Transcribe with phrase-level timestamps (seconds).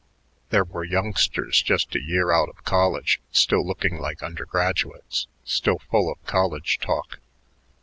[0.49, 6.11] There were youngsters just a year out of college, still looking like undergraduates, still full
[6.11, 7.19] of college talk.